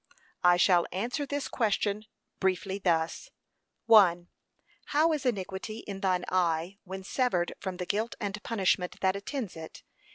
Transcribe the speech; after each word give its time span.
I 0.43 0.57
shall 0.57 0.87
answer 0.91 1.27
this 1.27 1.47
question 1.47 2.07
briefly 2.39 2.79
thus: 2.79 3.29
(1.) 3.85 4.29
How 4.85 5.13
is 5.13 5.27
iniquity 5.27 5.81
in 5.85 5.99
thine 5.99 6.25
eye, 6.29 6.79
when 6.85 7.03
severed 7.03 7.53
from 7.59 7.77
the 7.77 7.85
guilt 7.85 8.15
and 8.19 8.41
punishment 8.41 8.99
that 9.01 9.15
attends 9.15 9.55
it? 9.55 9.83